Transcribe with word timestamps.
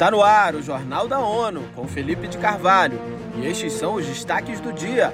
Está 0.00 0.10
no 0.10 0.22
ar 0.22 0.54
o 0.54 0.62
Jornal 0.62 1.06
da 1.06 1.18
ONU, 1.18 1.62
com 1.74 1.86
Felipe 1.86 2.26
de 2.26 2.38
Carvalho, 2.38 2.98
e 3.36 3.46
estes 3.46 3.74
são 3.74 3.96
os 3.96 4.06
destaques 4.06 4.58
do 4.58 4.72
dia. 4.72 5.12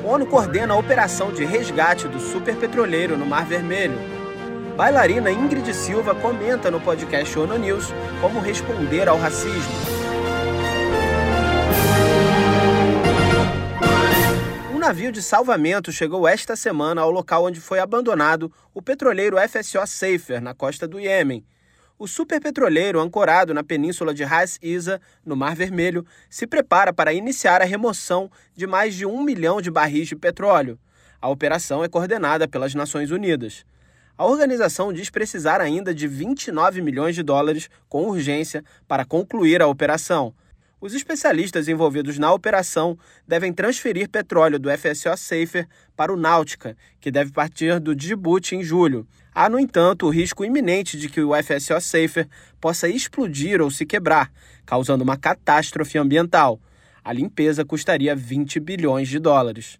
A 0.00 0.06
ONU 0.06 0.26
coordena 0.26 0.74
a 0.74 0.76
operação 0.76 1.32
de 1.32 1.44
resgate 1.44 2.06
do 2.06 2.20
superpetroleiro 2.20 3.18
no 3.18 3.26
Mar 3.26 3.44
Vermelho. 3.44 3.98
Bailarina 4.76 5.28
Ingrid 5.28 5.74
Silva 5.74 6.14
comenta 6.14 6.70
no 6.70 6.80
podcast 6.80 7.36
ONU 7.36 7.58
News 7.58 7.88
como 8.20 8.38
responder 8.38 9.08
ao 9.08 9.18
racismo. 9.18 9.74
Um 14.72 14.78
navio 14.78 15.10
de 15.10 15.20
salvamento 15.20 15.90
chegou 15.90 16.28
esta 16.28 16.54
semana 16.54 17.00
ao 17.00 17.10
local 17.10 17.46
onde 17.46 17.60
foi 17.60 17.80
abandonado 17.80 18.52
o 18.72 18.80
petroleiro 18.80 19.36
FSO 19.36 19.84
Safer, 19.84 20.40
na 20.40 20.54
costa 20.54 20.86
do 20.86 21.00
Iêmen. 21.00 21.44
O 22.02 22.08
superpetroleiro, 22.08 22.98
ancorado 22.98 23.54
na 23.54 23.62
península 23.62 24.12
de 24.12 24.24
Ras 24.24 24.58
Isa, 24.60 25.00
no 25.24 25.36
Mar 25.36 25.54
Vermelho, 25.54 26.04
se 26.28 26.48
prepara 26.48 26.92
para 26.92 27.12
iniciar 27.12 27.62
a 27.62 27.64
remoção 27.64 28.28
de 28.56 28.66
mais 28.66 28.96
de 28.96 29.06
um 29.06 29.22
milhão 29.22 29.62
de 29.62 29.70
barris 29.70 30.08
de 30.08 30.16
petróleo. 30.16 30.76
A 31.20 31.28
operação 31.28 31.84
é 31.84 31.88
coordenada 31.88 32.48
pelas 32.48 32.74
Nações 32.74 33.12
Unidas. 33.12 33.64
A 34.18 34.26
organização 34.26 34.92
diz 34.92 35.10
precisar 35.10 35.60
ainda 35.60 35.94
de 35.94 36.08
29 36.08 36.82
milhões 36.82 37.14
de 37.14 37.22
dólares 37.22 37.70
com 37.88 38.08
urgência 38.08 38.64
para 38.88 39.04
concluir 39.04 39.62
a 39.62 39.68
operação. 39.68 40.34
Os 40.80 40.94
especialistas 40.94 41.68
envolvidos 41.68 42.18
na 42.18 42.32
operação 42.32 42.98
devem 43.28 43.52
transferir 43.52 44.10
petróleo 44.10 44.58
do 44.58 44.68
FSO 44.76 45.16
Safer 45.16 45.68
para 45.94 46.12
o 46.12 46.16
Náutica, 46.16 46.76
que 47.00 47.12
deve 47.12 47.30
partir 47.30 47.78
do 47.78 47.94
Djibouti 47.94 48.56
em 48.56 48.64
julho. 48.64 49.06
Há, 49.34 49.48
no 49.48 49.58
entanto, 49.58 50.06
o 50.06 50.10
risco 50.10 50.44
iminente 50.44 50.98
de 50.98 51.08
que 51.08 51.22
o 51.22 51.30
FSO 51.34 51.80
Safer 51.80 52.28
possa 52.60 52.86
explodir 52.86 53.62
ou 53.62 53.70
se 53.70 53.86
quebrar, 53.86 54.30
causando 54.66 55.02
uma 55.02 55.16
catástrofe 55.16 55.96
ambiental. 55.96 56.60
A 57.02 57.12
limpeza 57.14 57.64
custaria 57.64 58.14
20 58.14 58.60
bilhões 58.60 59.08
de 59.08 59.18
dólares. 59.18 59.78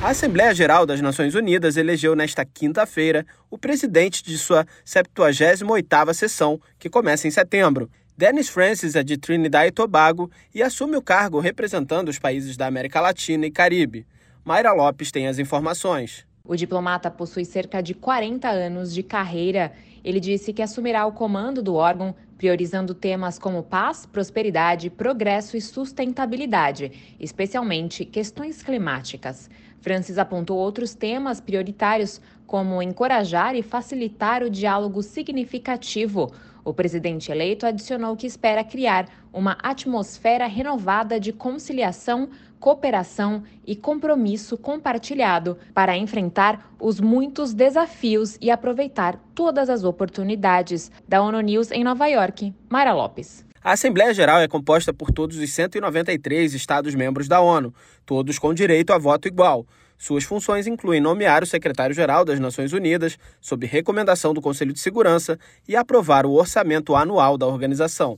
A 0.00 0.10
Assembleia 0.10 0.54
Geral 0.54 0.86
das 0.86 1.00
Nações 1.00 1.34
Unidas 1.34 1.76
elegeu 1.76 2.14
nesta 2.14 2.44
quinta-feira 2.44 3.26
o 3.50 3.58
presidente 3.58 4.22
de 4.22 4.38
sua 4.38 4.64
78ª 4.84 6.14
sessão, 6.14 6.60
que 6.78 6.88
começa 6.88 7.26
em 7.26 7.30
setembro. 7.32 7.90
Dennis 8.16 8.48
Francis 8.48 8.94
é 8.94 9.02
de 9.02 9.16
Trinidad 9.16 9.66
e 9.66 9.72
Tobago 9.72 10.30
e 10.54 10.62
assume 10.62 10.96
o 10.96 11.02
cargo 11.02 11.40
representando 11.40 12.08
os 12.08 12.20
países 12.20 12.56
da 12.56 12.68
América 12.68 13.00
Latina 13.00 13.44
e 13.44 13.50
Caribe. 13.50 14.06
Mayra 14.44 14.72
Lopes 14.72 15.10
tem 15.10 15.26
as 15.26 15.40
informações. 15.40 16.24
O 16.48 16.54
diplomata 16.54 17.10
possui 17.10 17.44
cerca 17.44 17.82
de 17.82 17.92
40 17.94 18.48
anos 18.48 18.94
de 18.94 19.02
carreira. 19.02 19.72
Ele 20.04 20.20
disse 20.20 20.52
que 20.52 20.62
assumirá 20.62 21.04
o 21.04 21.12
comando 21.12 21.60
do 21.62 21.74
órgão, 21.74 22.14
priorizando 22.38 22.94
temas 22.94 23.38
como 23.38 23.62
paz, 23.62 24.06
prosperidade, 24.06 24.90
progresso 24.90 25.56
e 25.56 25.60
sustentabilidade, 25.60 27.16
especialmente 27.18 28.04
questões 28.04 28.62
climáticas. 28.62 29.50
Francis 29.80 30.18
apontou 30.18 30.58
outros 30.58 30.94
temas 30.94 31.40
prioritários, 31.40 32.20
como 32.46 32.80
encorajar 32.80 33.56
e 33.56 33.62
facilitar 33.62 34.42
o 34.42 34.50
diálogo 34.50 35.02
significativo. 35.02 36.32
O 36.66 36.74
presidente 36.74 37.30
eleito 37.30 37.64
adicionou 37.64 38.16
que 38.16 38.26
espera 38.26 38.64
criar 38.64 39.08
uma 39.32 39.56
atmosfera 39.62 40.48
renovada 40.48 41.20
de 41.20 41.32
conciliação, 41.32 42.28
cooperação 42.58 43.44
e 43.64 43.76
compromisso 43.76 44.58
compartilhado 44.58 45.56
para 45.72 45.96
enfrentar 45.96 46.74
os 46.80 46.98
muitos 46.98 47.54
desafios 47.54 48.36
e 48.40 48.50
aproveitar 48.50 49.16
todas 49.32 49.70
as 49.70 49.84
oportunidades. 49.84 50.90
Da 51.06 51.22
ONU 51.22 51.40
News 51.40 51.70
em 51.70 51.84
Nova 51.84 52.08
York, 52.08 52.52
Mara 52.68 52.92
Lopes. 52.92 53.46
A 53.62 53.70
Assembleia 53.70 54.12
Geral 54.12 54.40
é 54.40 54.48
composta 54.48 54.92
por 54.92 55.12
todos 55.12 55.36
os 55.36 55.48
193 55.52 56.52
Estados-membros 56.52 57.28
da 57.28 57.40
ONU, 57.40 57.72
todos 58.04 58.40
com 58.40 58.52
direito 58.52 58.92
a 58.92 58.98
voto 58.98 59.28
igual. 59.28 59.64
Suas 59.98 60.24
funções 60.24 60.66
incluem 60.66 61.00
nomear 61.00 61.42
o 61.42 61.46
secretário-geral 61.46 62.24
das 62.24 62.38
Nações 62.38 62.72
Unidas, 62.72 63.18
sob 63.40 63.66
recomendação 63.66 64.34
do 64.34 64.42
Conselho 64.42 64.72
de 64.72 64.80
Segurança, 64.80 65.38
e 65.66 65.74
aprovar 65.74 66.26
o 66.26 66.32
orçamento 66.32 66.94
anual 66.94 67.38
da 67.38 67.46
organização. 67.46 68.16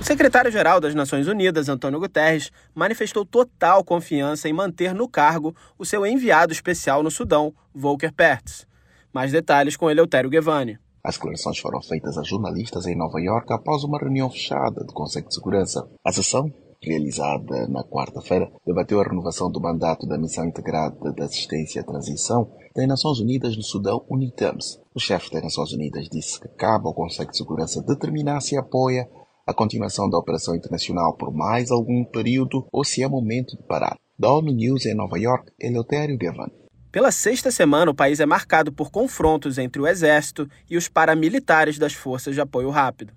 O 0.00 0.06
secretário-geral 0.06 0.80
das 0.80 0.94
Nações 0.94 1.26
Unidas, 1.26 1.68
Antônio 1.68 1.98
Guterres, 1.98 2.52
manifestou 2.74 3.24
total 3.24 3.82
confiança 3.82 4.46
em 4.46 4.52
manter 4.52 4.94
no 4.94 5.08
cargo 5.08 5.56
o 5.78 5.84
seu 5.86 6.04
enviado 6.04 6.52
especial 6.52 7.02
no 7.02 7.10
Sudão, 7.10 7.54
Volker 7.74 8.12
Perthes. 8.12 8.66
Mais 9.14 9.32
detalhes 9.32 9.76
com 9.76 9.90
Eleutério 9.90 10.28
Guevani. 10.28 10.78
As 11.02 11.14
declarações 11.14 11.58
foram 11.58 11.80
feitas 11.80 12.18
a 12.18 12.22
jornalistas 12.22 12.86
em 12.86 12.94
Nova 12.96 13.18
York 13.18 13.50
após 13.50 13.82
uma 13.82 13.98
reunião 13.98 14.30
fechada 14.30 14.84
do 14.84 14.92
Conselho 14.92 15.26
de 15.26 15.34
Segurança. 15.34 15.88
A 16.04 16.12
sessão 16.12 16.52
realizada 16.84 17.66
na 17.68 17.82
quarta-feira, 17.82 18.50
debateu 18.66 19.00
a 19.00 19.04
renovação 19.04 19.50
do 19.50 19.60
mandato 19.60 20.06
da 20.06 20.18
Missão 20.18 20.44
Integrada 20.44 21.12
de 21.12 21.22
Assistência 21.22 21.80
à 21.80 21.84
Transição 21.84 22.50
das 22.74 22.86
Nações 22.86 23.20
Unidas 23.20 23.56
no 23.56 23.62
Sudão, 23.62 24.04
UNITAMS. 24.10 24.80
O 24.94 25.00
chefe 25.00 25.30
das 25.30 25.42
Nações 25.42 25.72
Unidas 25.72 26.08
disse 26.08 26.40
que 26.40 26.48
cabe 26.48 26.86
ao 26.86 26.94
Conselho 26.94 27.30
de 27.30 27.36
Segurança 27.36 27.82
determinar 27.82 28.40
se 28.40 28.56
apoia 28.56 29.08
a 29.46 29.52
continuação 29.52 30.08
da 30.08 30.18
operação 30.18 30.54
internacional 30.56 31.16
por 31.16 31.32
mais 31.32 31.70
algum 31.70 32.04
período 32.04 32.66
ou 32.72 32.84
se 32.84 33.02
é 33.02 33.08
momento 33.08 33.56
de 33.56 33.62
parar. 33.62 33.96
Da 34.18 34.32
ONU 34.32 34.52
News 34.52 34.86
em 34.86 34.94
Nova 34.94 35.18
York, 35.18 35.50
Eleutério 35.60 36.16
Gavan. 36.16 36.48
Pela 36.90 37.10
sexta 37.10 37.50
semana, 37.50 37.90
o 37.90 37.94
país 37.94 38.20
é 38.20 38.26
marcado 38.26 38.72
por 38.72 38.90
confrontos 38.90 39.58
entre 39.58 39.82
o 39.82 39.86
exército 39.86 40.48
e 40.70 40.76
os 40.76 40.88
paramilitares 40.88 41.76
das 41.76 41.92
forças 41.92 42.34
de 42.34 42.40
apoio 42.40 42.70
rápido. 42.70 43.12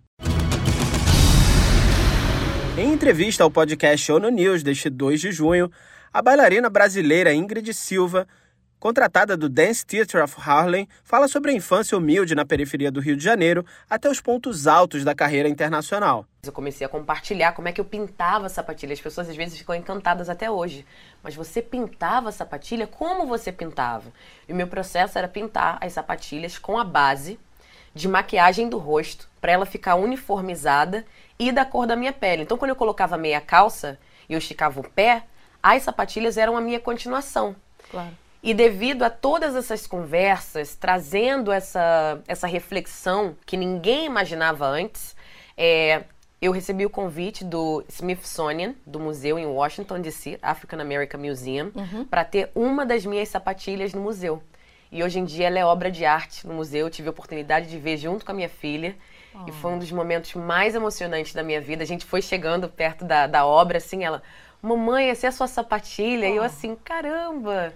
Em 2.78 2.94
entrevista 2.94 3.44
ao 3.44 3.50
podcast 3.50 4.12
ONU 4.12 4.30
News 4.30 4.62
deste 4.62 4.88
2 4.88 5.20
de 5.20 5.32
junho, 5.32 5.72
a 6.14 6.22
bailarina 6.22 6.70
brasileira 6.70 7.34
Ingrid 7.34 7.74
Silva, 7.74 8.28
contratada 8.80 9.36
do 9.36 9.50
Dance 9.50 9.84
Theatre 9.84 10.22
of 10.22 10.36
Harlem, 10.40 10.88
fala 11.04 11.28
sobre 11.28 11.50
a 11.50 11.56
infância 11.56 11.98
humilde 11.98 12.36
na 12.36 12.46
periferia 12.46 12.92
do 12.92 13.00
Rio 13.00 13.18
de 13.18 13.24
Janeiro 13.24 13.66
até 13.90 14.08
os 14.08 14.22
pontos 14.22 14.68
altos 14.68 15.04
da 15.04 15.16
carreira 15.16 15.50
internacional. 15.50 16.28
Eu 16.44 16.52
comecei 16.52 16.86
a 16.86 16.90
compartilhar 16.90 17.54
como 17.54 17.68
é 17.68 17.72
que 17.72 17.82
eu 17.82 17.86
pintava 17.86 18.48
sapatilha. 18.48 18.94
As 18.94 19.02
pessoas 19.02 19.28
às 19.28 19.36
vezes 19.36 19.58
ficam 19.58 19.74
encantadas 19.74 20.30
até 20.30 20.52
hoje. 20.52 20.86
Mas 21.24 21.34
você 21.34 21.64
pintava 21.64 22.30
a 22.30 22.32
sapatilha? 22.32 22.86
Como 22.86 23.26
você 23.26 23.52
pintava? 23.52 24.14
E 24.48 24.54
o 24.54 24.56
meu 24.56 24.68
processo 24.68 25.18
era 25.18 25.28
pintar 25.28 25.80
as 25.82 25.94
sapatilhas 25.94 26.60
com 26.60 26.78
a 26.78 26.84
base 26.84 27.40
de 27.98 28.08
maquiagem 28.08 28.70
do 28.70 28.78
rosto 28.78 29.28
para 29.42 29.52
ela 29.52 29.66
ficar 29.66 29.96
uniformizada 29.96 31.04
e 31.40 31.52
da 31.52 31.66
cor 31.66 31.86
da 31.86 31.96
minha 31.96 32.14
pele. 32.14 32.44
Então, 32.44 32.58
quando 32.58 32.70
eu 32.70 32.75
colocava 32.75 33.18
meia 33.18 33.42
calça 33.42 34.00
e 34.28 34.34
eu 34.34 34.40
esticava 34.40 34.80
o 34.80 34.90
pé, 34.90 35.24
as 35.62 35.84
sapatilhas 35.84 36.38
eram 36.38 36.56
a 36.58 36.62
minha 36.62 36.80
continuação. 36.80 37.56
Claro. 37.90 38.16
E 38.42 38.53
devido 38.53 39.03
a 39.03 39.09
todas 39.09 39.56
essas 39.56 39.88
conversas, 39.88 40.75
trazendo 40.75 41.52
essa, 41.52 42.22
essa 42.28 42.48
reflexão 42.48 43.36
que 43.46 43.58
ninguém 43.58 44.06
imaginava 44.06 44.66
antes, 44.66 45.16
é, 45.58 46.03
eu 46.42 46.52
recebi 46.52 46.86
o 46.86 46.90
convite 46.90 47.44
do 47.44 47.84
Smithsonian, 47.90 48.75
do 48.86 49.00
museu 49.00 49.40
em 49.40 49.46
Washington, 49.46 50.00
D.C., 50.00 50.38
African 50.42 50.80
American 50.80 51.19
Museum, 51.19 51.72
uhum. 51.75 52.06
para 52.06 52.24
ter 52.24 52.52
uma 52.54 52.86
das 52.86 53.06
minhas 53.06 53.30
sapatilhas 53.30 53.94
no 53.94 54.02
museu. 54.02 54.42
E 54.92 55.04
hoje 55.04 55.19
em 55.19 55.25
dia 55.25 55.48
ela 55.48 55.59
é 55.59 55.66
obra 55.66 55.92
de 55.92 56.06
arte 56.06 56.46
no 56.48 56.54
museu. 56.54 56.86
Eu 56.86 56.90
tive 56.90 57.08
a 57.08 57.12
oportunidade 57.12 57.68
de 57.68 57.78
ver 57.78 57.98
junto 57.98 58.24
com 58.24 58.31
a 58.31 58.36
minha 58.36 58.50
filha. 58.50 58.96
Oh. 59.34 59.50
E 59.50 59.52
foi 59.52 59.72
um 59.72 59.80
dos 59.80 59.92
momentos 59.92 60.34
mais 60.34 60.76
emocionantes 60.76 61.34
da 61.34 61.44
minha 61.44 61.62
vida. 61.62 61.84
A 61.84 61.88
gente 61.88 62.06
foi 62.06 62.22
chegando 62.22 62.68
perto 62.70 63.06
da, 63.06 63.28
da 63.28 63.46
obra, 63.46 63.78
assim, 63.78 64.04
ela... 64.04 64.22
Mamãe, 64.62 65.10
essa 65.10 65.28
é 65.28 65.30
a 65.30 65.32
sua 65.32 65.48
sapatilha? 65.48 66.28
Oh. 66.28 66.34
E 66.34 66.36
eu 66.38 66.44
assim, 66.44 66.76
caramba! 66.76 67.74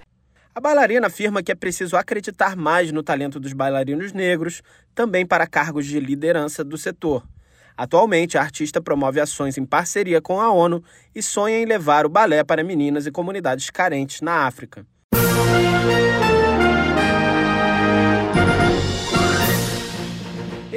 A 0.54 0.60
bailarina 0.60 1.08
afirma 1.08 1.42
que 1.42 1.52
é 1.52 1.56
preciso 1.56 1.96
acreditar 1.96 2.58
mais 2.58 2.92
no 2.92 3.02
talento 3.02 3.40
dos 3.40 3.54
bailarinos 3.54 4.12
negros, 4.12 4.62
também 4.94 5.26
para 5.26 5.48
cargos 5.48 5.86
de 5.86 5.98
liderança 6.00 6.62
do 6.62 6.78
setor. 6.78 7.26
Atualmente, 7.78 8.38
a 8.38 8.42
artista 8.42 8.82
promove 8.82 9.22
ações 9.22 9.58
em 9.58 9.66
parceria 9.66 10.22
com 10.22 10.42
a 10.42 10.52
ONU 10.52 10.84
e 11.16 11.24
sonha 11.24 11.58
em 11.58 11.66
levar 11.66 12.06
o 12.06 12.10
balé 12.10 12.44
para 12.44 12.64
meninas 12.64 13.06
e 13.06 13.12
comunidades 13.12 13.70
carentes 13.70 14.20
na 14.20 14.46
África. 14.46 14.86